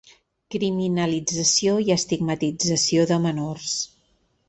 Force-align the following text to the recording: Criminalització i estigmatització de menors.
Criminalització 0.55 1.75
i 1.89 1.95
estigmatització 1.99 3.09
de 3.15 3.23
menors. 3.31 3.79